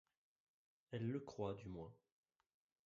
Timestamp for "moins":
1.69-1.93